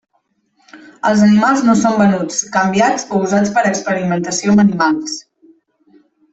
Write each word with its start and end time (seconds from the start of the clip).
Els 1.09 1.21
animals 1.25 1.61
no 1.67 1.75
són 1.81 1.99
venuts, 1.99 2.39
canviats 2.57 3.07
o 3.13 3.21
usats 3.29 3.53
per 3.59 3.65
a 3.67 3.73
experimentació 3.75 4.55
amb 4.57 4.65
animals. 4.67 5.19